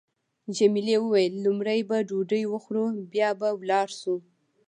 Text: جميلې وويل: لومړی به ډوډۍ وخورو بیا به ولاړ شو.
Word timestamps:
جميلې 0.57 0.95
وويل: 1.01 1.33
لومړی 1.45 1.79
به 1.89 1.97
ډوډۍ 2.09 2.43
وخورو 2.47 2.85
بیا 3.13 3.29
به 3.39 3.49
ولاړ 3.59 3.87
شو. 3.99 4.15